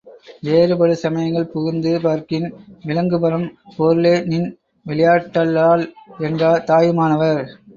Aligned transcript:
வேறுபடு 0.45 0.93
சமயங்கள் 1.01 1.51
புகுந்து 1.51 1.91
பார்க்கின் 2.05 2.47
விளங்குபரம் 2.85 3.45
பொருளேநின் 3.77 4.49
விளையாட் 4.85 5.31
டல்லால் 5.35 5.85
என்றார் 6.19 6.67
தாயுமானவர். 6.71 7.43